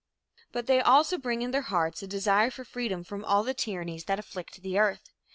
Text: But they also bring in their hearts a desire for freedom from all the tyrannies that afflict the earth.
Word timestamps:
But 0.51 0.65
they 0.65 0.81
also 0.81 1.19
bring 1.19 1.43
in 1.43 1.51
their 1.51 1.61
hearts 1.61 2.01
a 2.01 2.07
desire 2.07 2.49
for 2.49 2.63
freedom 2.65 3.03
from 3.03 3.23
all 3.23 3.43
the 3.43 3.53
tyrannies 3.53 4.05
that 4.05 4.17
afflict 4.17 4.59
the 4.63 4.79
earth. 4.79 5.11